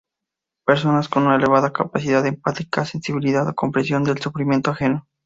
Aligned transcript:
Personas 0.65 1.07
con 1.07 1.27
una 1.27 1.35
elevada 1.35 1.71
capacidad 1.71 2.25
empática, 2.25 2.85
sensibilidad 2.85 3.47
o 3.47 3.53
comprensión 3.53 4.03
del 4.03 4.17
sufrimiento 4.17 4.71
ajeno. 4.71 5.07